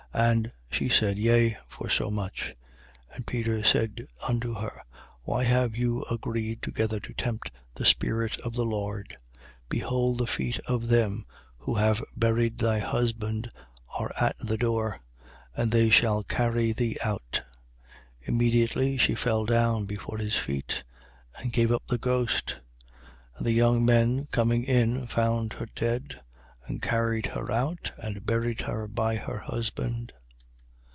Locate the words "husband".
12.79-13.49, 29.39-30.13